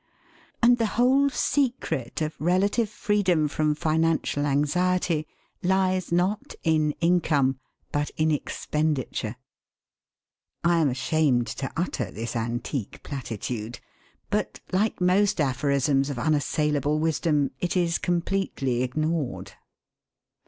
And 0.63 0.79
the 0.79 0.87
whole 0.97 1.29
secret 1.29 2.21
of 2.23 2.33
relative 2.39 2.89
freedom 2.89 3.47
from 3.47 3.75
financial 3.75 4.47
anxiety 4.47 5.27
lies 5.61 6.11
not 6.11 6.55
in 6.63 6.93
income, 7.01 7.59
but 7.91 8.09
in 8.17 8.31
expenditure. 8.31 9.35
I 10.63 10.79
am 10.79 10.89
ashamed 10.89 11.45
to 11.45 11.71
utter 11.77 12.09
this 12.09 12.35
antique 12.35 13.03
platitude. 13.03 13.79
But, 14.31 14.59
like 14.71 14.99
most 15.01 15.39
aphorisms 15.39 16.09
of 16.09 16.17
unassailable 16.17 16.97
wisdom, 16.97 17.51
it 17.59 17.77
is 17.77 17.99
completely 17.99 18.81
ignored. 18.81 19.51